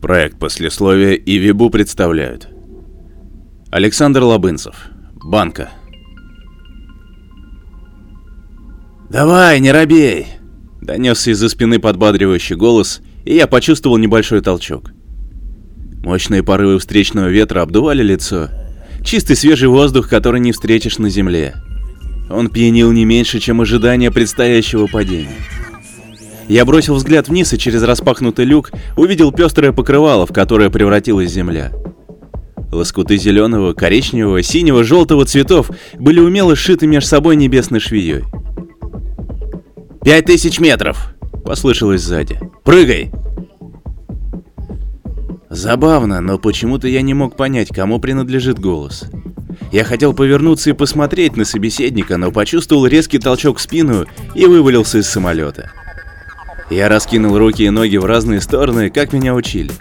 Проект 0.00 0.38
послесловия 0.38 1.12
и 1.12 1.36
Вибу 1.36 1.68
представляют. 1.68 2.48
Александр 3.70 4.22
Лобынцев. 4.22 4.74
Банка. 5.22 5.70
«Давай, 9.10 9.60
не 9.60 9.72
робей!» 9.72 10.26
Донесся 10.80 11.32
из-за 11.32 11.48
спины 11.50 11.78
подбадривающий 11.78 12.56
голос, 12.56 13.02
и 13.24 13.34
я 13.34 13.46
почувствовал 13.46 13.98
небольшой 13.98 14.40
толчок. 14.40 14.92
Мощные 16.02 16.42
порывы 16.42 16.78
встречного 16.78 17.28
ветра 17.28 17.60
обдували 17.60 18.02
лицо. 18.02 18.48
Чистый 19.04 19.36
свежий 19.36 19.68
воздух, 19.68 20.08
который 20.08 20.40
не 20.40 20.52
встретишь 20.52 20.98
на 20.98 21.10
земле. 21.10 21.56
Он 22.30 22.48
пьянил 22.48 22.90
не 22.92 23.04
меньше, 23.04 23.38
чем 23.38 23.60
ожидание 23.60 24.10
предстоящего 24.10 24.86
падения. 24.86 25.36
Я 26.50 26.64
бросил 26.64 26.96
взгляд 26.96 27.28
вниз 27.28 27.52
и 27.52 27.58
через 27.58 27.80
распахнутый 27.84 28.44
люк 28.44 28.72
увидел 28.96 29.30
пестрое 29.30 29.72
покрывало, 29.72 30.26
в 30.26 30.32
которое 30.32 30.68
превратилась 30.68 31.30
земля. 31.30 31.70
Лоскуты 32.72 33.18
зеленого, 33.18 33.72
коричневого, 33.72 34.42
синего, 34.42 34.82
желтого 34.82 35.24
цветов 35.26 35.70
были 35.96 36.18
умело 36.18 36.56
сшиты 36.56 36.88
между 36.88 37.08
собой 37.08 37.36
небесной 37.36 37.78
швеей. 37.78 38.24
«Пять 40.04 40.24
тысяч 40.24 40.58
метров!»— 40.58 41.14
послышалось 41.44 42.02
сзади. 42.02 42.40
«Прыгай!» 42.64 43.12
Забавно, 45.50 46.20
но 46.20 46.36
почему-то 46.36 46.88
я 46.88 47.02
не 47.02 47.14
мог 47.14 47.36
понять, 47.36 47.68
кому 47.68 48.00
принадлежит 48.00 48.58
голос. 48.58 49.04
Я 49.70 49.84
хотел 49.84 50.14
повернуться 50.14 50.70
и 50.70 50.72
посмотреть 50.72 51.36
на 51.36 51.44
собеседника, 51.44 52.16
но 52.16 52.32
почувствовал 52.32 52.86
резкий 52.86 53.20
толчок 53.20 53.58
в 53.58 53.60
спину 53.60 54.06
и 54.34 54.46
вывалился 54.46 54.98
из 54.98 55.06
самолета. 55.06 55.70
Я 56.70 56.88
раскинул 56.88 57.36
руки 57.36 57.64
и 57.64 57.70
ноги 57.70 57.96
в 57.96 58.04
разные 58.04 58.40
стороны, 58.40 58.90
как 58.90 59.12
меня 59.12 59.34
учили. 59.34 59.72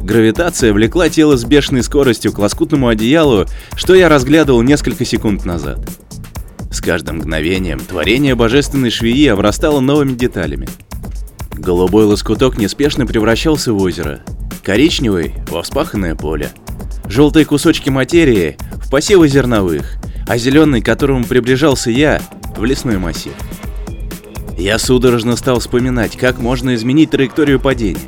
Гравитация 0.00 0.72
влекла 0.72 1.10
тело 1.10 1.36
с 1.36 1.44
бешеной 1.44 1.82
скоростью 1.82 2.32
к 2.32 2.38
лоскутному 2.38 2.88
одеялу, 2.88 3.44
что 3.74 3.94
я 3.94 4.08
разглядывал 4.08 4.62
несколько 4.62 5.04
секунд 5.04 5.44
назад. 5.44 5.78
С 6.70 6.80
каждым 6.80 7.18
мгновением 7.18 7.80
творение 7.80 8.34
божественной 8.34 8.90
швеи 8.90 9.26
обрастало 9.26 9.80
новыми 9.80 10.14
деталями. 10.14 10.68
Голубой 11.52 12.06
лоскуток 12.06 12.56
неспешно 12.56 13.06
превращался 13.06 13.74
в 13.74 13.82
озеро, 13.82 14.20
коричневый— 14.62 15.34
во 15.50 15.62
вспаханное 15.62 16.14
поле, 16.14 16.50
желтые 17.08 17.44
кусочки 17.44 17.90
материи— 17.90 18.56
в 18.76 18.90
посевы 18.90 19.28
зерновых, 19.28 19.96
а 20.26 20.38
зеленый, 20.38 20.80
к 20.80 20.86
которому 20.86 21.24
приближался 21.24 21.90
я, 21.90 22.22
в 22.56 22.64
лесной 22.64 22.98
массив. 22.98 23.32
Я 24.56 24.78
судорожно 24.78 25.36
стал 25.36 25.60
вспоминать, 25.60 26.16
как 26.16 26.38
можно 26.38 26.74
изменить 26.74 27.10
траекторию 27.10 27.60
падения. 27.60 28.00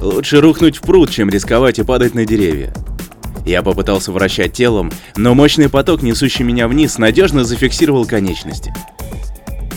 Лучше 0.00 0.40
рухнуть 0.40 0.78
в 0.78 0.80
пруд, 0.80 1.10
чем 1.10 1.28
рисковать 1.28 1.78
и 1.78 1.82
падать 1.82 2.14
на 2.14 2.24
деревья. 2.24 2.72
Я 3.44 3.62
попытался 3.62 4.10
вращать 4.10 4.54
телом, 4.54 4.90
но 5.16 5.34
мощный 5.34 5.68
поток, 5.68 6.02
несущий 6.02 6.44
меня 6.44 6.66
вниз, 6.66 6.96
надежно 6.96 7.44
зафиксировал 7.44 8.06
конечности. 8.06 8.74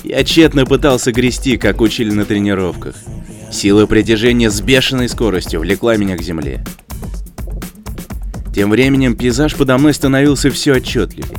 Я 0.03 0.23
тщетно 0.23 0.65
пытался 0.65 1.11
грести, 1.11 1.57
как 1.57 1.81
учили 1.81 2.11
на 2.11 2.23
тренировках. 2.25 2.95
Сила 3.51 3.85
притяжения 3.85 4.49
с 4.49 4.61
бешеной 4.61 5.09
скоростью 5.09 5.59
влекла 5.59 5.97
меня 5.97 6.15
к 6.15 6.21
земле. 6.21 6.63
Тем 8.55 8.69
временем 8.69 9.15
пейзаж 9.15 9.53
подо 9.55 9.77
мной 9.77 9.93
становился 9.93 10.49
все 10.49 10.75
отчетливее. 10.75 11.37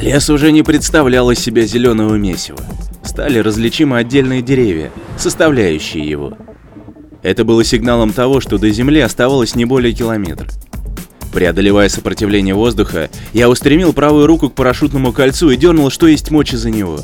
Лес 0.00 0.30
уже 0.30 0.52
не 0.52 0.62
представлял 0.62 1.30
из 1.30 1.40
себя 1.40 1.66
зеленого 1.66 2.14
месива 2.14 2.58
стали 3.02 3.38
различимы 3.38 3.98
отдельные 3.98 4.42
деревья, 4.42 4.90
составляющие 5.16 6.08
его. 6.08 6.34
Это 7.22 7.44
было 7.44 7.64
сигналом 7.64 8.12
того, 8.12 8.40
что 8.40 8.58
до 8.58 8.70
Земли 8.70 9.00
оставалось 9.00 9.54
не 9.54 9.64
более 9.64 9.92
километра. 9.92 10.48
Преодолевая 11.32 11.88
сопротивление 11.88 12.54
воздуха, 12.54 13.10
я 13.32 13.48
устремил 13.50 13.92
правую 13.92 14.26
руку 14.26 14.48
к 14.48 14.54
парашютному 14.54 15.12
кольцу 15.12 15.50
и 15.50 15.56
дернул, 15.56 15.90
что 15.90 16.06
есть 16.06 16.30
мочи 16.30 16.56
за 16.56 16.70
него. 16.70 17.00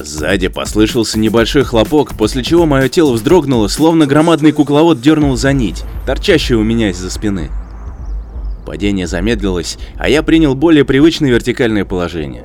Сзади 0.00 0.48
послышался 0.48 1.18
небольшой 1.18 1.64
хлопок, 1.64 2.14
после 2.16 2.42
чего 2.42 2.66
мое 2.66 2.88
тело 2.88 3.12
вздрогнуло, 3.12 3.68
словно 3.68 4.06
громадный 4.06 4.52
кукловод 4.52 5.00
дернул 5.00 5.36
за 5.36 5.52
нить, 5.52 5.84
торчащую 6.06 6.60
у 6.60 6.64
меня 6.64 6.90
из-за 6.90 7.10
спины. 7.10 7.50
Падение 8.64 9.06
замедлилось, 9.06 9.78
а 9.98 10.08
я 10.08 10.22
принял 10.22 10.54
более 10.54 10.84
привычное 10.84 11.30
вертикальное 11.30 11.84
положение. 11.84 12.44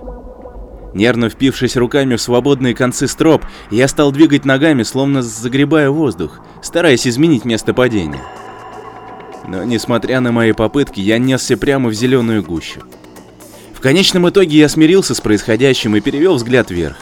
Нервно 0.93 1.29
впившись 1.29 1.75
руками 1.75 2.15
в 2.15 2.21
свободные 2.21 2.73
концы 2.73 3.07
строп, 3.07 3.45
я 3.71 3.87
стал 3.87 4.11
двигать 4.11 4.45
ногами, 4.45 4.83
словно 4.83 5.21
загребая 5.21 5.89
воздух, 5.89 6.39
стараясь 6.61 7.07
изменить 7.07 7.45
место 7.45 7.73
падения. 7.73 8.21
Но 9.47 9.63
несмотря 9.63 10.19
на 10.19 10.31
мои 10.31 10.51
попытки, 10.51 10.99
я 10.99 11.19
несся 11.19 11.55
прямо 11.57 11.89
в 11.89 11.93
зеленую 11.93 12.43
гущу. 12.43 12.81
В 13.73 13.79
конечном 13.79 14.27
итоге 14.27 14.57
я 14.57 14.69
смирился 14.69 15.13
с 15.13 15.21
происходящим 15.21 15.95
и 15.95 16.01
перевел 16.01 16.35
взгляд 16.35 16.71
вверх. 16.71 16.97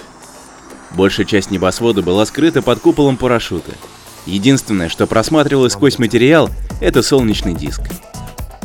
Большая 0.91 1.25
часть 1.25 1.51
небосвода 1.51 2.01
была 2.01 2.25
скрыта 2.25 2.61
под 2.61 2.79
куполом 2.79 3.17
парашюта. 3.17 3.71
Единственное, 4.25 4.89
что 4.89 5.07
просматривалось 5.07 5.73
сквозь 5.73 5.99
материал, 5.99 6.49
это 6.81 7.01
солнечный 7.01 7.53
диск. 7.53 7.81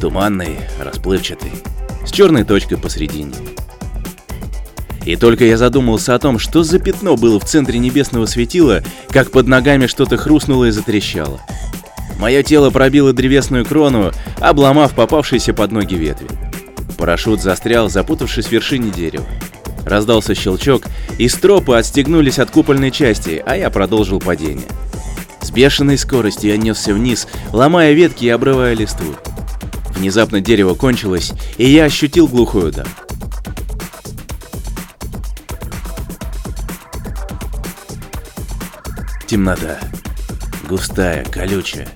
Туманный, 0.01 0.59
расплывчатый, 0.79 1.53
с 2.05 2.11
черной 2.11 2.45
точкой 2.45 2.79
посредине. 2.79 3.35
И 5.05 5.17
только 5.17 5.45
я 5.45 5.57
задумался 5.57 6.15
о 6.15 6.19
том, 6.19 6.39
что 6.39 6.63
за 6.63 6.79
пятно 6.79 7.17
было 7.17 7.41
в 7.41 7.45
центре 7.45 7.79
небесного 7.79 8.27
светила, 8.27 8.83
как 9.09 9.31
под 9.31 9.47
ногами 9.47 9.87
что-то 9.87 10.17
хрустнуло 10.17 10.67
и 10.67 10.71
затрещало. 10.71 11.41
Мое 12.19 12.43
тело 12.43 12.71
пробило 12.71 13.13
древесную 13.13 13.65
крону, 13.65 14.13
обломав 14.39 14.95
попавшиеся 14.95 15.55
под 15.55 15.73
ноги 15.73 15.95
ветви. 15.95 16.29
Парашют 16.99 17.41
застрял, 17.41 17.89
запутавшись 17.89 18.47
в 18.47 18.53
вершине 18.53 18.91
дерева. 18.91 19.25
Раздался 19.87 20.35
щелчок, 20.35 20.85
и 21.17 21.29
стропы 21.29 21.77
отстегнулись 21.77 22.39
от 22.39 22.51
купольной 22.51 22.91
части, 22.91 23.43
а 23.47 23.57
я 23.57 23.71
продолжил 23.71 24.21
падение. 24.21 24.67
С 25.41 25.51
бешеной 25.51 25.97
скоростью 25.97 26.51
я 26.51 26.59
несся 26.59 26.93
вниз, 26.93 27.27
ломая 27.53 27.95
ветки 27.95 28.27
и 28.27 28.29
обрывая 28.29 28.75
листву. 28.75 29.15
Внезапно 29.97 30.43
дерево 30.43 30.75
кончилось, 30.75 31.33
и 31.57 31.67
я 31.67 31.85
ощутил 31.85 32.29
глухой 32.29 32.69
удар. 32.69 32.87
Темнота. 39.31 39.79
Густая, 40.69 41.25
колючая. 41.25 41.87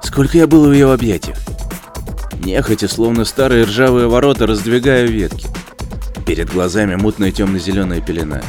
Сколько 0.00 0.38
я 0.38 0.46
был 0.46 0.64
в 0.64 0.72
ее 0.72 0.94
объятиях. 0.94 1.36
Нехотя, 2.42 2.88
словно 2.88 3.26
старые 3.26 3.64
ржавые 3.64 4.08
ворота, 4.08 4.46
раздвигаю 4.46 5.08
ветки. 5.08 5.46
Перед 6.24 6.50
глазами 6.50 6.94
мутная 6.94 7.32
темно-зеленая 7.32 8.00
пелена. 8.00 8.40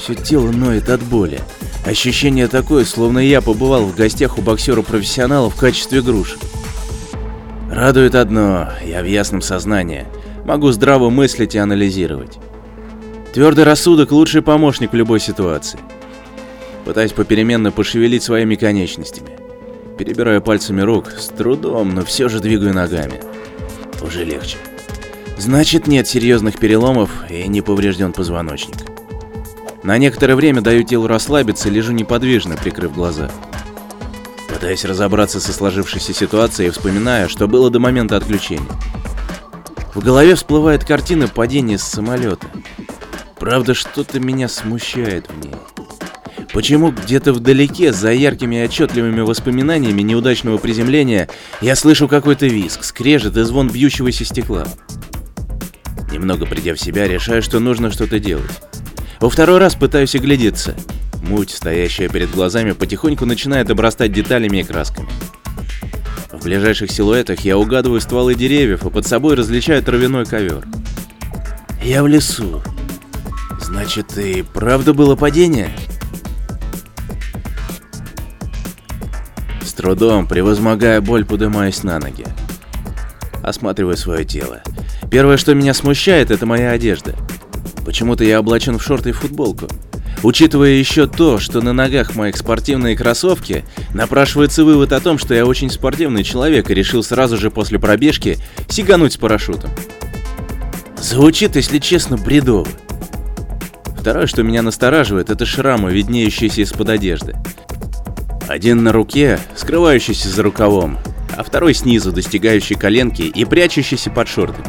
Все 0.00 0.14
тело 0.14 0.52
ноет 0.52 0.88
от 0.90 1.02
боли. 1.02 1.40
Ощущение 1.84 2.46
такое, 2.46 2.84
словно 2.84 3.18
я 3.18 3.40
побывал 3.40 3.82
в 3.82 3.96
гостях 3.96 4.38
у 4.38 4.40
боксера-профессионала 4.40 5.50
в 5.50 5.56
качестве 5.56 6.02
груши. 6.02 6.36
Радует 7.68 8.14
одно, 8.14 8.68
я 8.86 9.02
в 9.02 9.06
ясном 9.06 9.42
сознании. 9.42 10.06
Могу 10.44 10.70
здраво 10.70 11.10
мыслить 11.10 11.56
и 11.56 11.58
анализировать. 11.58 12.38
Твердый 13.34 13.64
рассудок– 13.64 14.10
лучший 14.12 14.40
помощник 14.40 14.92
в 14.92 14.96
любой 14.96 15.18
ситуации 15.18 15.80
пытаясь 16.88 17.12
попеременно 17.12 17.70
пошевелить 17.70 18.22
своими 18.22 18.54
конечностями. 18.54 19.28
Перебираю 19.98 20.40
пальцами 20.40 20.80
рук, 20.80 21.10
с 21.10 21.26
трудом, 21.26 21.94
но 21.94 22.02
все 22.02 22.30
же 22.30 22.40
двигаю 22.40 22.72
ногами. 22.72 23.20
Уже 24.00 24.24
легче. 24.24 24.56
Значит, 25.36 25.86
нет 25.86 26.08
серьезных 26.08 26.58
переломов 26.58 27.10
и 27.28 27.46
не 27.46 27.60
поврежден 27.60 28.14
позвоночник. 28.14 28.76
На 29.82 29.98
некоторое 29.98 30.34
время 30.34 30.62
даю 30.62 30.82
телу 30.82 31.06
расслабиться, 31.06 31.68
лежу 31.68 31.92
неподвижно, 31.92 32.56
прикрыв 32.56 32.94
глаза. 32.94 33.30
Пытаясь 34.48 34.86
разобраться 34.86 35.40
со 35.40 35.52
сложившейся 35.52 36.14
ситуацией, 36.14 36.70
вспоминая, 36.70 37.28
что 37.28 37.48
было 37.48 37.68
до 37.68 37.80
момента 37.80 38.16
отключения. 38.16 38.64
В 39.94 40.02
голове 40.02 40.36
всплывает 40.36 40.86
картина 40.86 41.28
падения 41.28 41.76
с 41.76 41.82
самолета. 41.82 42.46
Правда, 43.38 43.74
что-то 43.74 44.20
меня 44.20 44.48
смущает 44.48 45.28
в 45.28 45.44
ней. 45.44 45.54
Почему 46.52 46.92
где-то 46.92 47.32
вдалеке, 47.32 47.92
за 47.92 48.12
яркими 48.12 48.56
и 48.56 48.64
отчетливыми 48.64 49.20
воспоминаниями 49.20 50.02
неудачного 50.02 50.58
приземления, 50.58 51.28
я 51.60 51.76
слышу 51.76 52.08
какой-то 52.08 52.46
визг, 52.46 52.84
скрежет 52.84 53.36
и 53.36 53.42
звон 53.42 53.68
бьющегося 53.68 54.24
стекла? 54.24 54.66
Немного 56.10 56.46
придя 56.46 56.74
в 56.74 56.80
себя, 56.80 57.06
решаю, 57.06 57.42
что 57.42 57.60
нужно 57.60 57.90
что-то 57.90 58.18
делать. 58.18 58.50
Во 59.20 59.28
второй 59.28 59.58
раз 59.58 59.74
пытаюсь 59.74 60.14
оглядеться. 60.14 60.74
Муть, 61.22 61.50
стоящая 61.50 62.08
перед 62.08 62.30
глазами, 62.30 62.72
потихоньку 62.72 63.26
начинает 63.26 63.68
обрастать 63.70 64.12
деталями 64.12 64.58
и 64.58 64.62
красками. 64.62 65.08
В 66.32 66.44
ближайших 66.44 66.90
силуэтах 66.90 67.40
я 67.40 67.58
угадываю 67.58 68.00
стволы 68.00 68.34
деревьев, 68.34 68.86
а 68.86 68.90
под 68.90 69.06
собой 69.06 69.34
различаю 69.34 69.82
травяной 69.82 70.24
ковер. 70.24 70.64
Я 71.82 72.02
в 72.02 72.06
лесу. 72.06 72.62
Значит, 73.60 74.16
и 74.16 74.42
правда 74.42 74.94
было 74.94 75.16
падение? 75.16 75.70
Трудом, 79.78 80.26
превозмогая 80.26 81.00
боль, 81.00 81.24
поднимаюсь 81.24 81.84
на 81.84 82.00
ноги. 82.00 82.24
Осматриваю 83.44 83.96
свое 83.96 84.24
тело. 84.24 84.60
Первое, 85.08 85.36
что 85.36 85.54
меня 85.54 85.72
смущает, 85.72 86.32
это 86.32 86.46
моя 86.46 86.72
одежда. 86.72 87.14
Почему-то 87.84 88.24
я 88.24 88.40
облачен 88.40 88.76
в 88.76 88.82
шорты 88.82 89.10
и 89.10 89.12
футболку. 89.12 89.68
Учитывая 90.24 90.70
еще 90.70 91.06
то, 91.06 91.38
что 91.38 91.60
на 91.60 91.72
ногах 91.72 92.16
моих 92.16 92.36
спортивные 92.36 92.96
кроссовки, 92.96 93.64
напрашивается 93.94 94.64
вывод 94.64 94.92
о 94.92 94.98
том, 94.98 95.16
что 95.16 95.32
я 95.32 95.46
очень 95.46 95.70
спортивный 95.70 96.24
человек 96.24 96.70
и 96.70 96.74
решил 96.74 97.04
сразу 97.04 97.38
же 97.38 97.52
после 97.52 97.78
пробежки 97.78 98.38
сигануть 98.68 99.12
с 99.12 99.16
парашютом. 99.16 99.70
Звучит, 101.00 101.54
если 101.54 101.78
честно, 101.78 102.16
бредово. 102.16 102.66
Второе, 103.96 104.26
что 104.26 104.42
меня 104.42 104.62
настораживает, 104.62 105.30
это 105.30 105.46
шрамы, 105.46 105.92
виднеющиеся 105.92 106.62
из-под 106.62 106.88
одежды. 106.88 107.36
Один 108.48 108.82
на 108.82 108.92
руке, 108.92 109.38
скрывающийся 109.54 110.30
за 110.30 110.42
рукавом, 110.42 110.98
а 111.36 111.42
второй 111.42 111.74
снизу, 111.74 112.12
достигающий 112.12 112.76
коленки 112.76 113.20
и 113.20 113.44
прячущийся 113.44 114.10
под 114.10 114.26
шортами. 114.26 114.66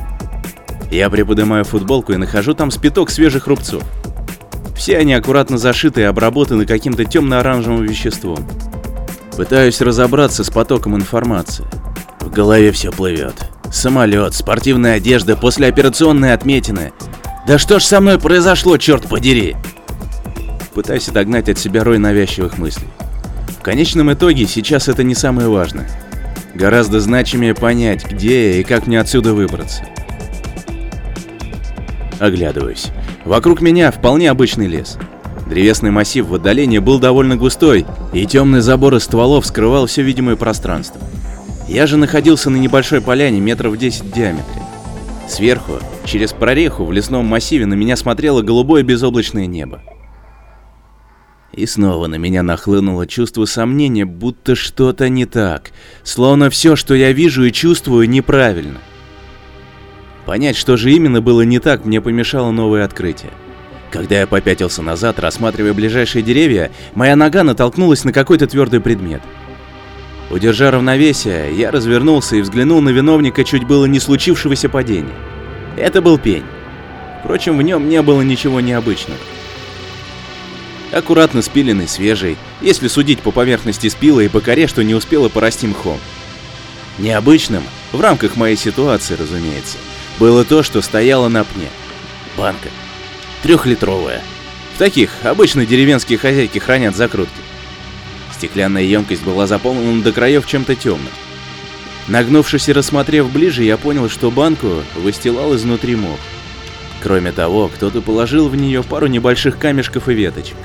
Я 0.91 1.09
приподнимаю 1.09 1.63
футболку 1.63 2.11
и 2.11 2.17
нахожу 2.17 2.53
там 2.53 2.71
спиток 2.71 3.09
свежих 3.09 3.47
рубцов. 3.47 3.81
Все 4.75 4.97
они 4.97 5.13
аккуратно 5.13 5.57
зашиты 5.57 6.01
и 6.01 6.03
обработаны 6.03 6.65
каким-то 6.65 7.05
темно-оранжевым 7.05 7.85
веществом. 7.85 8.45
Пытаюсь 9.37 9.79
разобраться 9.79 10.43
с 10.43 10.49
потоком 10.49 10.97
информации. 10.97 11.65
В 12.19 12.29
голове 12.29 12.73
все 12.73 12.91
плывет. 12.91 13.35
Самолет, 13.71 14.33
спортивная 14.33 14.95
одежда, 14.95 15.37
послеоперационные 15.37 16.33
отметины. 16.33 16.91
Да 17.47 17.57
что 17.57 17.79
ж 17.79 17.83
со 17.83 18.01
мной 18.01 18.19
произошло, 18.19 18.75
черт 18.75 19.07
подери? 19.07 19.55
Пытаюсь 20.73 21.07
отогнать 21.07 21.47
от 21.47 21.57
себя 21.57 21.85
рой 21.85 21.97
навязчивых 21.97 22.57
мыслей. 22.57 22.87
В 23.59 23.61
конечном 23.61 24.11
итоге 24.13 24.47
сейчас 24.47 24.87
это 24.87 25.03
не 25.03 25.13
самое 25.13 25.49
важное. 25.49 25.89
Гораздо 26.55 27.01
значимее 27.01 27.53
понять, 27.53 28.09
где 28.09 28.53
я 28.53 28.59
и 28.61 28.63
как 28.63 28.87
мне 28.87 28.99
отсюда 29.01 29.33
выбраться. 29.33 29.83
Оглядываюсь. 32.19 32.87
Вокруг 33.25 33.59
меня 33.59 33.91
вполне 33.91 34.31
обычный 34.31 34.67
лес. 34.67 34.97
Древесный 35.45 35.91
массив 35.91 36.25
в 36.25 36.35
отдалении 36.35 36.79
был 36.79 36.99
довольно 36.99 37.35
густой, 37.35 37.85
и 38.13 38.25
темный 38.25 38.61
забор 38.61 38.95
из 38.95 39.03
стволов 39.03 39.45
скрывал 39.45 39.87
все 39.87 40.03
видимое 40.03 40.37
пространство. 40.37 41.01
Я 41.67 41.85
же 41.85 41.97
находился 41.97 42.49
на 42.49 42.57
небольшой 42.57 43.01
поляне 43.01 43.41
метров 43.41 43.77
10 43.77 44.03
в 44.03 44.11
диаметре. 44.13 44.61
Сверху, 45.27 45.73
через 46.05 46.31
прореху 46.31 46.85
в 46.85 46.93
лесном 46.93 47.25
массиве 47.25 47.65
на 47.65 47.73
меня 47.73 47.97
смотрело 47.97 48.41
голубое 48.41 48.83
безоблачное 48.83 49.47
небо. 49.47 49.81
И 51.53 51.65
снова 51.65 52.07
на 52.07 52.15
меня 52.15 52.43
нахлынуло 52.43 53.07
чувство 53.07 53.45
сомнения, 53.45 54.05
будто 54.05 54.55
что-то 54.55 55.09
не 55.09 55.25
так, 55.25 55.71
словно 56.03 56.49
все, 56.49 56.75
что 56.75 56.93
я 56.93 57.11
вижу 57.11 57.43
и 57.43 57.51
чувствую, 57.51 58.07
неправильно. 58.09 58.79
Понять, 60.25 60.55
что 60.55 60.77
же 60.77 60.91
именно 60.91 61.21
было 61.21 61.41
не 61.41 61.59
так, 61.59 61.85
мне 61.85 62.01
помешало 62.01 62.51
новое 62.51 62.85
открытие. 62.85 63.31
Когда 63.91 64.19
я 64.19 64.27
попятился 64.27 64.83
назад, 64.83 65.19
рассматривая 65.19 65.73
ближайшие 65.73 66.21
деревья, 66.21 66.71
моя 66.93 67.15
нога 67.15 67.43
натолкнулась 67.43 68.03
на 68.03 68.13
какой-то 68.13 68.45
твердый 68.45 68.79
предмет. 68.79 69.21
Удержа 70.29 70.69
равновесие, 70.69 71.57
я 71.57 71.71
развернулся 71.71 72.35
и 72.35 72.41
взглянул 72.41 72.81
на 72.81 72.89
виновника 72.89 73.43
чуть 73.43 73.65
было 73.65 73.85
не 73.85 73.99
случившегося 73.99 74.69
падения. 74.69 75.15
Это 75.75 76.03
был 76.03 76.19
пень. 76.19 76.43
Впрочем, 77.23 77.57
в 77.57 77.63
нем 77.63 77.89
не 77.89 78.01
было 78.03 78.21
ничего 78.21 78.61
необычного. 78.61 79.19
Аккуратно 80.91 81.41
спиленный, 81.41 81.87
свежий, 81.87 82.37
если 82.61 82.87
судить 82.87 83.19
по 83.19 83.31
поверхности 83.31 83.89
спила 83.89 84.21
и 84.21 84.27
по 84.27 84.41
коре, 84.41 84.67
что 84.67 84.83
не 84.83 84.95
успела 84.95 85.29
порасти 85.29 85.67
мхом. 85.67 85.99
Необычным, 86.97 87.63
в 87.91 88.01
рамках 88.01 88.35
моей 88.35 88.57
ситуации, 88.57 89.15
разумеется, 89.15 89.77
было 90.17 90.43
то, 90.43 90.63
что 90.63 90.81
стояло 90.81 91.29
на 91.29 91.43
пне. 91.43 91.69
Банка. 92.35 92.69
Трехлитровая. 93.43 94.21
В 94.75 94.79
таких 94.79 95.11
обычно 95.23 95.65
деревенские 95.65 96.17
хозяйки 96.17 96.57
хранят 96.57 96.95
закрутки. 96.95 97.33
Стеклянная 98.33 98.83
емкость 98.83 99.23
была 99.23 99.45
заполнена 99.47 100.01
до 100.01 100.11
краев 100.11 100.47
чем-то 100.47 100.75
темным. 100.75 101.11
Нагнувшись 102.07 102.67
и 102.69 102.73
рассмотрев 102.73 103.31
ближе, 103.31 103.63
я 103.63 103.77
понял, 103.77 104.09
что 104.09 104.31
банку 104.31 104.83
выстилал 104.95 105.55
изнутри 105.55 105.95
мох. 105.95 106.19
Кроме 107.03 107.31
того, 107.31 107.67
кто-то 107.67 108.01
положил 108.01 108.49
в 108.49 108.55
нее 108.55 108.81
пару 108.81 109.07
небольших 109.07 109.57
камешков 109.59 110.09
и 110.09 110.13
веточек. 110.13 110.55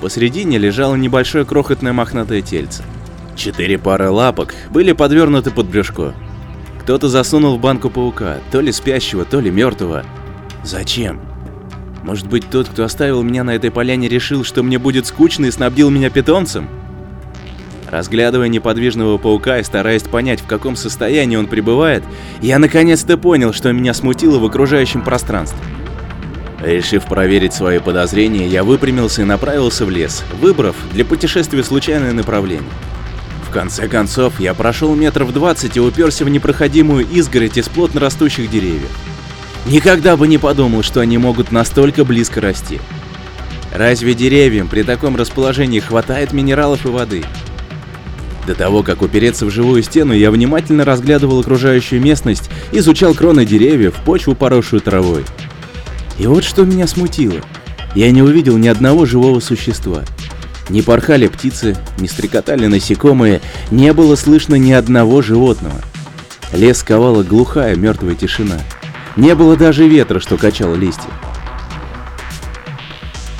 Посредине 0.00 0.58
лежало 0.58 0.94
небольшое 0.94 1.44
крохотное 1.44 1.92
мохнатое 1.92 2.42
тельце. 2.42 2.82
Четыре 3.34 3.78
пары 3.78 4.10
лапок 4.10 4.54
были 4.70 4.92
подвернуты 4.92 5.50
под 5.50 5.66
брюшко, 5.66 6.14
кто-то 6.86 7.08
засунул 7.08 7.56
в 7.56 7.60
банку 7.60 7.90
паука, 7.90 8.38
то 8.52 8.60
ли 8.60 8.70
спящего, 8.70 9.24
то 9.24 9.40
ли 9.40 9.50
мертвого. 9.50 10.04
Зачем? 10.62 11.20
Может 12.04 12.28
быть, 12.28 12.48
тот, 12.48 12.68
кто 12.68 12.84
оставил 12.84 13.24
меня 13.24 13.42
на 13.42 13.56
этой 13.56 13.72
поляне, 13.72 14.08
решил, 14.08 14.44
что 14.44 14.62
мне 14.62 14.78
будет 14.78 15.06
скучно 15.06 15.46
и 15.46 15.50
снабдил 15.50 15.90
меня 15.90 16.10
питомцем? 16.10 16.68
Разглядывая 17.90 18.46
неподвижного 18.46 19.18
паука 19.18 19.58
и 19.58 19.64
стараясь 19.64 20.04
понять, 20.04 20.40
в 20.40 20.46
каком 20.46 20.76
состоянии 20.76 21.34
он 21.34 21.48
пребывает, 21.48 22.04
я 22.40 22.60
наконец-то 22.60 23.18
понял, 23.18 23.52
что 23.52 23.72
меня 23.72 23.92
смутило 23.92 24.38
в 24.38 24.44
окружающем 24.44 25.02
пространстве. 25.02 25.58
Решив 26.62 27.04
проверить 27.04 27.52
свои 27.52 27.78
подозрения, 27.78 28.46
я 28.46 28.64
выпрямился 28.64 29.22
и 29.22 29.24
направился 29.26 29.84
в 29.84 29.90
лес, 29.90 30.24
выбрав 30.40 30.74
для 30.92 31.04
путешествия 31.04 31.62
случайное 31.62 32.12
направление 32.12 32.70
конце 33.56 33.88
концов, 33.88 34.38
я 34.38 34.52
прошел 34.52 34.94
метров 34.94 35.32
20 35.32 35.78
и 35.78 35.80
уперся 35.80 36.26
в 36.26 36.28
непроходимую 36.28 37.06
изгородь 37.06 37.56
из 37.56 37.70
плотно 37.70 38.00
растущих 38.00 38.50
деревьев. 38.50 38.90
Никогда 39.64 40.18
бы 40.18 40.28
не 40.28 40.36
подумал, 40.36 40.82
что 40.82 41.00
они 41.00 41.16
могут 41.16 41.52
настолько 41.52 42.04
близко 42.04 42.42
расти. 42.42 42.80
Разве 43.72 44.12
деревьям 44.12 44.68
при 44.68 44.82
таком 44.82 45.16
расположении 45.16 45.80
хватает 45.80 46.34
минералов 46.34 46.84
и 46.84 46.90
воды? 46.90 47.24
До 48.46 48.54
того, 48.54 48.82
как 48.82 49.00
упереться 49.00 49.46
в 49.46 49.50
живую 49.50 49.82
стену, 49.82 50.12
я 50.12 50.30
внимательно 50.30 50.84
разглядывал 50.84 51.40
окружающую 51.40 52.02
местность, 52.02 52.50
изучал 52.72 53.14
кроны 53.14 53.46
деревьев, 53.46 53.94
почву, 54.04 54.34
поросшую 54.34 54.82
травой. 54.82 55.24
И 56.18 56.26
вот 56.26 56.44
что 56.44 56.64
меня 56.64 56.86
смутило. 56.86 57.40
Я 57.94 58.10
не 58.10 58.22
увидел 58.22 58.56
ни 58.56 58.68
одного 58.68 59.06
живого 59.06 59.40
существа. 59.40 60.04
Не 60.68 60.82
порхали 60.82 61.28
птицы, 61.28 61.76
не 61.98 62.08
стрекотали 62.08 62.66
насекомые, 62.66 63.40
не 63.70 63.92
было 63.92 64.16
слышно 64.16 64.56
ни 64.56 64.72
одного 64.72 65.22
животного. 65.22 65.80
Лес 66.52 66.82
ковала 66.82 67.22
глухая 67.22 67.76
мертвая 67.76 68.14
тишина. 68.14 68.58
Не 69.16 69.34
было 69.34 69.56
даже 69.56 69.86
ветра, 69.86 70.20
что 70.20 70.36
качал 70.36 70.74
листья. 70.74 71.08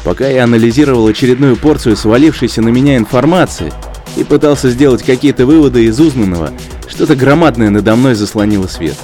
Пока 0.05 0.29
я 0.29 0.45
анализировал 0.45 1.07
очередную 1.09 1.57
порцию 1.57 1.97
свалившейся 1.97 2.63
на 2.63 2.69
меня 2.69 2.97
информации 2.97 3.73
и 4.17 4.23
пытался 4.23 4.71
сделать 4.71 5.03
какие-то 5.03 5.47
выводы 5.47 5.85
из 5.85 5.99
узнанного, 5.99 6.53
что-то 6.87 7.17
громадное 7.17 7.71
надо 7.71 7.97
мной 7.97 8.15
заслонило 8.15 8.69
свет. 8.69 8.97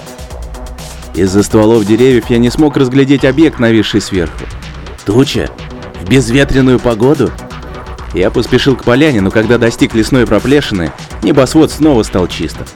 Из-за 1.15 1.43
стволов 1.43 1.85
деревьев 1.85 2.31
я 2.31 2.39
не 2.39 2.51
смог 2.51 2.77
разглядеть 2.77 3.25
объект, 3.25 3.59
нависший 3.59 4.01
сверху. 4.01 4.45
Туча? 5.05 5.51
В 6.01 6.09
безветренную 6.09 6.79
погоду? 6.79 7.31
Я 8.15 8.31
поспешил 8.31 8.77
к 8.77 8.85
поляне, 8.85 9.21
но 9.21 9.31
когда 9.31 9.59
достиг 9.59 9.95
лесной 9.95 10.27
проплешины, 10.27 10.93
небосвод 11.23 11.71
снова 11.71 12.03
стал 12.03 12.29
чистым. 12.29 12.67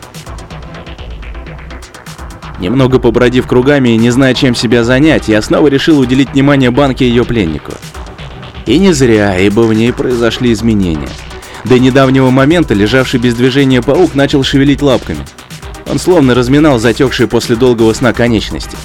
Немного 2.58 2.98
побродив 2.98 3.46
кругами 3.46 3.90
и 3.90 3.96
не 3.96 4.10
зная, 4.10 4.32
чем 4.32 4.54
себя 4.54 4.82
занять, 4.82 5.28
я 5.28 5.42
снова 5.42 5.68
решил 5.68 5.98
уделить 5.98 6.32
внимание 6.32 6.70
банке 6.70 7.04
и 7.04 7.08
ее 7.08 7.24
пленнику. 7.24 7.72
И 8.64 8.78
не 8.78 8.92
зря, 8.92 9.38
ибо 9.38 9.60
в 9.60 9.74
ней 9.74 9.92
произошли 9.92 10.52
изменения. 10.52 11.08
До 11.64 11.78
недавнего 11.78 12.30
момента 12.30 12.74
лежавший 12.74 13.20
без 13.20 13.34
движения 13.34 13.82
паук 13.82 14.14
начал 14.14 14.42
шевелить 14.42 14.82
лапками. 14.82 15.20
Он 15.88 15.98
словно 15.98 16.34
разминал 16.34 16.78
затекшие 16.78 17.28
после 17.28 17.56
долгого 17.56 17.92
сна 17.92 18.12
конечности. 18.12 18.76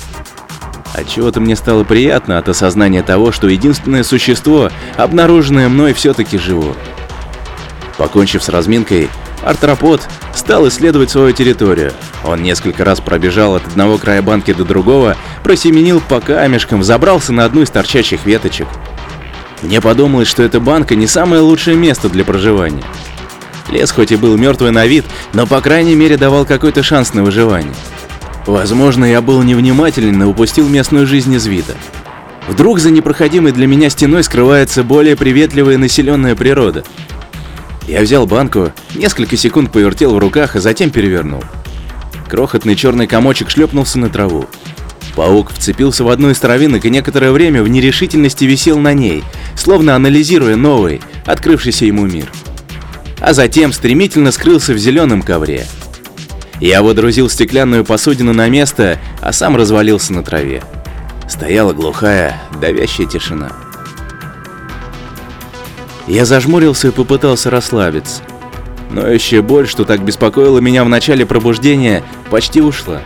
Отчего-то 0.93 1.39
мне 1.39 1.55
стало 1.55 1.83
приятно 1.83 2.37
от 2.37 2.49
осознания 2.49 3.01
того, 3.01 3.31
что 3.31 3.47
единственное 3.47 4.03
существо, 4.03 4.69
обнаруженное 4.97 5.69
мной, 5.69 5.93
все-таки 5.93 6.37
живо. 6.37 6.75
Покончив 7.97 8.43
с 8.43 8.49
разминкой, 8.49 9.09
артропод 9.43 10.01
стал 10.35 10.67
исследовать 10.67 11.09
свою 11.09 11.31
территорию. 11.31 11.93
Он 12.23 12.43
несколько 12.43 12.83
раз 12.83 12.99
пробежал 12.99 13.55
от 13.55 13.65
одного 13.67 13.97
края 13.97 14.21
банки 14.21 14.53
до 14.53 14.65
другого, 14.65 15.15
просеменил 15.43 16.01
по 16.01 16.19
камешкам, 16.19 16.83
забрался 16.83 17.33
на 17.33 17.45
одну 17.45 17.61
из 17.61 17.69
торчащих 17.69 18.25
веточек. 18.25 18.67
Мне 19.61 19.79
подумалось, 19.79 20.27
что 20.27 20.43
эта 20.43 20.59
банка 20.59 20.95
не 20.95 21.07
самое 21.07 21.41
лучшее 21.41 21.77
место 21.77 22.09
для 22.09 22.25
проживания. 22.25 22.83
Лес 23.71 23.91
хоть 23.91 24.11
и 24.11 24.17
был 24.17 24.37
мертвый 24.37 24.71
на 24.71 24.85
вид, 24.85 25.05
но 25.33 25.47
по 25.47 25.61
крайней 25.61 25.95
мере 25.95 26.17
давал 26.17 26.45
какой-то 26.45 26.83
шанс 26.83 27.13
на 27.13 27.23
выживание. 27.23 27.73
Возможно, 28.45 29.05
я 29.05 29.21
был 29.21 29.41
невнимателен 29.43 30.21
и 30.21 30.25
упустил 30.25 30.67
местную 30.67 31.07
жизнь 31.07 31.33
из 31.33 31.45
вида. 31.45 31.75
Вдруг 32.47 32.79
за 32.79 32.91
непроходимой 32.91 33.51
для 33.51 33.67
меня 33.67 33.89
стеной 33.89 34.23
скрывается 34.23 34.83
более 34.83 35.15
приветливая 35.15 35.77
населенная 35.77 36.35
природа. 36.35 36.83
Я 37.87 38.01
взял 38.01 38.25
банку, 38.25 38.71
несколько 38.95 39.37
секунд 39.37 39.71
повертел 39.71 40.15
в 40.15 40.19
руках, 40.19 40.55
а 40.55 40.59
затем 40.59 40.89
перевернул. 40.89 41.43
Крохотный 42.27 42.75
черный 42.75 43.07
комочек 43.07 43.49
шлепнулся 43.49 43.99
на 43.99 44.09
траву. 44.09 44.47
Паук 45.15 45.51
вцепился 45.51 46.03
в 46.03 46.09
одну 46.09 46.29
из 46.29 46.39
травинок 46.39 46.85
и 46.85 46.89
некоторое 46.89 47.31
время 47.31 47.63
в 47.63 47.67
нерешительности 47.67 48.45
висел 48.45 48.79
на 48.79 48.93
ней, 48.93 49.23
словно 49.55 49.95
анализируя 49.95 50.55
новый, 50.55 51.01
открывшийся 51.25 51.85
ему 51.85 52.05
мир. 52.05 52.31
А 53.21 53.33
затем 53.33 53.71
стремительно 53.71 54.31
скрылся 54.31 54.73
в 54.73 54.77
зеленом 54.77 55.21
ковре. 55.21 55.65
Я 56.59 56.81
водрузил 56.83 57.29
стеклянную 57.29 57.85
посудину 57.85 58.33
на 58.33 58.49
место, 58.49 58.99
а 59.21 59.31
сам 59.31 59.55
развалился 59.55 60.13
на 60.13 60.23
траве. 60.23 60.63
Стояла 61.29 61.73
глухая, 61.73 62.41
давящая 62.59 63.07
тишина. 63.07 63.51
Я 66.07 66.25
зажмурился 66.25 66.89
и 66.89 66.91
попытался 66.91 67.49
расслабиться. 67.49 68.21
Но 68.89 69.07
еще 69.07 69.41
боль, 69.41 69.67
что 69.67 69.85
так 69.85 70.03
беспокоило 70.03 70.59
меня 70.59 70.83
в 70.83 70.89
начале 70.89 71.25
пробуждения, 71.25 72.03
почти 72.29 72.61
ушла. 72.61 73.01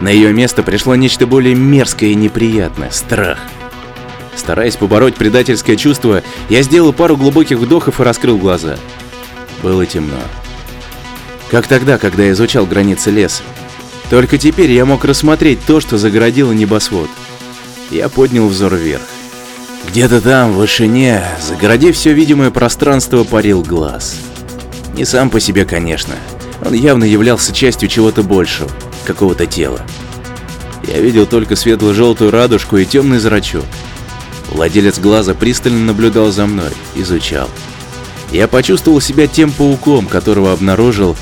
На 0.00 0.08
ее 0.08 0.32
место 0.32 0.62
пришло 0.64 0.96
нечто 0.96 1.26
более 1.26 1.54
мерзкое 1.54 2.10
и 2.10 2.14
неприятное– 2.16 2.90
страх. 2.90 3.38
Стараясь 4.34 4.76
побороть 4.76 5.14
предательское 5.14 5.76
чувство, 5.76 6.22
я 6.48 6.62
сделал 6.62 6.92
пару 6.92 7.16
глубоких 7.16 7.58
вдохов 7.58 8.00
и 8.00 8.02
раскрыл 8.02 8.38
глаза. 8.38 8.76
Было 9.62 9.86
темно. 9.86 10.18
Как 11.50 11.66
тогда, 11.66 11.98
когда 11.98 12.24
я 12.24 12.32
изучал 12.32 12.66
границы 12.66 13.10
леса. 13.10 13.42
Только 14.10 14.38
теперь 14.38 14.72
я 14.72 14.84
мог 14.84 15.04
рассмотреть 15.04 15.64
то, 15.64 15.80
что 15.80 15.98
загородило 15.98 16.52
небосвод. 16.52 17.08
Я 17.90 18.08
поднял 18.08 18.48
взор 18.48 18.74
вверх. 18.74 19.02
Где-то 19.88 20.20
там, 20.20 20.52
в 20.52 20.56
вышине, 20.56 21.22
загородив 21.40 21.96
все 21.96 22.12
видимое 22.12 22.50
пространство, 22.50 23.24
парил 23.24 23.62
глаз. 23.62 24.16
Не 24.94 25.04
сам 25.04 25.30
по 25.30 25.40
себе, 25.40 25.64
конечно. 25.64 26.14
Он 26.64 26.72
явно 26.72 27.04
являлся 27.04 27.52
частью 27.52 27.88
чего-то 27.88 28.22
большего, 28.22 28.70
какого-то 29.04 29.46
тела. 29.46 29.80
Я 30.86 31.00
видел 31.00 31.26
только 31.26 31.56
светло-желтую 31.56 32.30
радужку 32.30 32.76
и 32.76 32.84
темный 32.84 33.18
зрачок. 33.18 33.64
Владелец 34.50 34.98
глаза 34.98 35.34
пристально 35.34 35.80
наблюдал 35.80 36.30
за 36.30 36.46
мной, 36.46 36.70
изучал. 36.94 37.48
Я 38.32 38.48
почувствовал 38.48 39.00
себя 39.00 39.26
тем 39.26 39.52
пауком, 39.52 40.06
которого 40.06 40.52
обнаружил, 40.52 41.16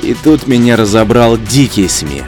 и 0.00 0.14
тут 0.14 0.46
меня 0.46 0.76
разобрал 0.76 1.36
дикий 1.36 1.88
смех. 1.88 2.24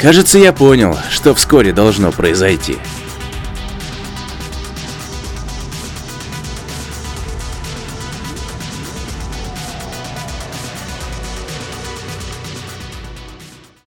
Кажется, 0.00 0.38
я 0.38 0.52
понял, 0.52 0.96
что 1.10 1.34
вскоре 1.34 1.72
должно 1.72 2.12
произойти. 2.12 2.78